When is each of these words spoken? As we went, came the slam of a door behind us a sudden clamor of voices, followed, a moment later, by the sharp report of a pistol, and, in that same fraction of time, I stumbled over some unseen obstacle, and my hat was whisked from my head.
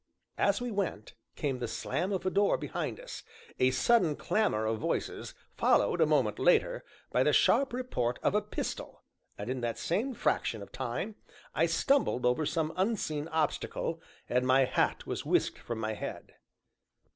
As 0.39 0.59
we 0.59 0.71
went, 0.71 1.13
came 1.35 1.59
the 1.59 1.67
slam 1.67 2.11
of 2.11 2.25
a 2.25 2.31
door 2.31 2.57
behind 2.57 2.99
us 2.99 3.21
a 3.59 3.69
sudden 3.69 4.15
clamor 4.15 4.65
of 4.65 4.79
voices, 4.79 5.35
followed, 5.55 6.01
a 6.01 6.07
moment 6.07 6.39
later, 6.39 6.83
by 7.11 7.21
the 7.21 7.31
sharp 7.31 7.71
report 7.71 8.17
of 8.23 8.33
a 8.33 8.41
pistol, 8.41 9.03
and, 9.37 9.47
in 9.47 9.61
that 9.61 9.77
same 9.77 10.15
fraction 10.15 10.63
of 10.63 10.71
time, 10.71 11.17
I 11.53 11.67
stumbled 11.67 12.25
over 12.25 12.47
some 12.47 12.73
unseen 12.77 13.27
obstacle, 13.27 14.01
and 14.27 14.47
my 14.47 14.65
hat 14.65 15.05
was 15.05 15.23
whisked 15.23 15.59
from 15.59 15.77
my 15.79 15.93
head. 15.93 16.33